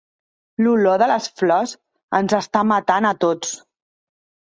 L'olor 0.67 0.97
de 1.01 1.09
les 1.11 1.27
flors 1.43 1.75
ens 2.23 2.37
està 2.41 2.67
matant 2.73 3.11
a 3.15 3.17
tots. 3.27 3.57